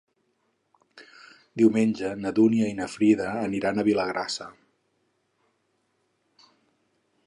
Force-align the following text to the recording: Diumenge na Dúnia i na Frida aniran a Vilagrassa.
Diumenge 1.61 2.15
na 2.23 2.33
Dúnia 2.41 2.71
i 2.71 2.79
na 2.79 2.89
Frida 2.95 3.29
aniran 3.45 3.79
a 3.79 3.87
Vilagrassa. 3.89 4.49